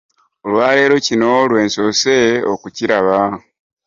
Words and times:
Olwaleero 0.45 0.95
kino 1.05 1.27
lwe 1.49 1.61
nsoose 1.67 2.15
okukiraba. 2.53 3.17